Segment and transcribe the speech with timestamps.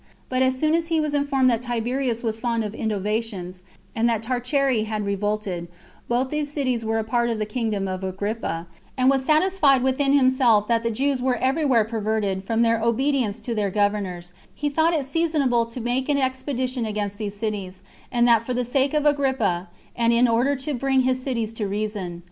[0.29, 3.61] But as soon as he was informed that Tiberias was fond of innovations,
[3.95, 5.67] and that Taricheae had revolted,
[6.07, 8.65] both which cities were parts of the kingdom of Agrippa,
[8.97, 13.37] and was satisfied within himself that the Jews were every where perverted [from their obedience
[13.41, 18.27] to their governors], he thought it seasonable to make an expedition against these cities, and
[18.27, 22.19] that for the sake of Agrippa, and in order to bring his cities to reason.